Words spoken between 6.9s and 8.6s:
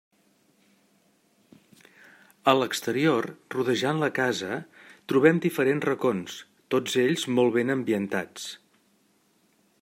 ells molt ben ambientats.